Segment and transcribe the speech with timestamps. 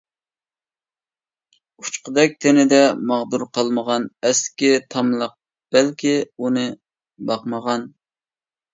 [1.83, 2.81] ئۇچقۇدەك تېنىدە
[3.13, 5.39] ماغدۇر قالمىغان، ئەسكى تاملىق
[5.79, 6.69] بەلكى ئۇنى
[7.33, 7.91] باقمىغان.